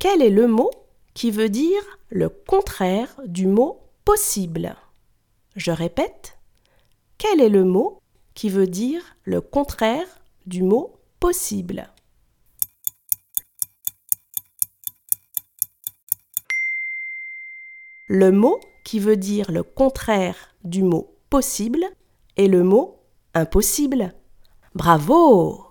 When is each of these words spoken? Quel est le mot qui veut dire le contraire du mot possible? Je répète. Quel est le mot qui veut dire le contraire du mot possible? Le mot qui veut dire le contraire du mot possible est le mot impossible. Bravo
Quel 0.00 0.22
est 0.22 0.30
le 0.30 0.46
mot 0.46 0.70
qui 1.12 1.30
veut 1.30 1.50
dire 1.50 1.82
le 2.08 2.30
contraire 2.30 3.20
du 3.26 3.46
mot 3.46 3.82
possible? 4.06 4.74
Je 5.56 5.72
répète. 5.72 6.38
Quel 7.18 7.38
est 7.38 7.50
le 7.50 7.64
mot 7.64 8.00
qui 8.32 8.48
veut 8.48 8.66
dire 8.66 9.02
le 9.24 9.42
contraire 9.42 10.06
du 10.46 10.62
mot 10.62 10.98
possible? 11.20 11.92
Le 18.08 18.32
mot 18.32 18.58
qui 18.86 19.00
veut 19.00 19.18
dire 19.18 19.50
le 19.50 19.62
contraire 19.62 20.54
du 20.64 20.82
mot 20.82 21.14
possible 21.28 21.84
est 22.38 22.48
le 22.48 22.62
mot 22.62 23.04
impossible. 23.34 24.14
Bravo 24.74 25.69